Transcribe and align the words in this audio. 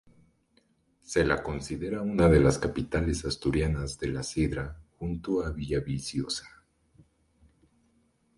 Se 1.03 1.23
la 1.23 1.43
considera 1.43 2.01
una 2.01 2.27
de 2.27 2.39
las 2.39 2.57
capitales 2.57 3.23
asturianas 3.23 3.99
de 3.99 4.07
la 4.07 4.23
sidra 4.23 4.81
junto 4.97 5.45
a 5.45 5.51
Villaviciosa. 5.51 6.49